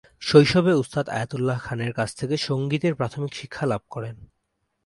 [0.21, 4.15] শৈশবে ওস্তাদ আয়াতুল্লাহ খানের কাছ থেকে সঙ্গীতের প্রাথমিক শিক্ষা লাভ করেন।